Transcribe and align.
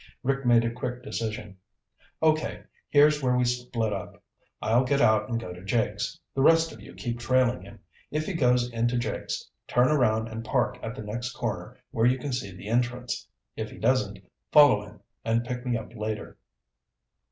Rick 0.23 0.47
made 0.47 0.65
a 0.65 0.71
quick 0.71 1.03
decision. 1.03 1.55
"Okay, 2.23 2.63
here's 2.89 3.21
where 3.21 3.35
we 3.37 3.45
split 3.45 3.93
up. 3.93 4.23
I'll 4.59 4.83
get 4.83 4.99
out 4.99 5.29
and 5.29 5.39
go 5.39 5.53
to 5.53 5.63
Jake's. 5.63 6.19
The 6.33 6.41
rest 6.41 6.71
of 6.71 6.81
you 6.81 6.95
keep 6.95 7.19
trailing 7.19 7.61
him. 7.61 7.79
If 8.09 8.25
he 8.25 8.33
goes 8.33 8.71
into 8.73 8.97
Jake's, 8.97 9.47
turn 9.67 9.89
around 9.89 10.27
and 10.27 10.43
park 10.43 10.79
at 10.81 10.95
the 10.95 11.03
next 11.03 11.33
corner 11.33 11.77
where 11.91 12.07
you 12.07 12.17
can 12.17 12.33
see 12.33 12.49
the 12.51 12.67
entrance. 12.67 13.27
If 13.55 13.69
he 13.69 13.77
doesn't, 13.77 14.17
follow 14.51 14.83
him 14.83 15.01
and 15.23 15.43
pick 15.45 15.67
me 15.67 15.77
up 15.77 15.93
later." 15.95 16.39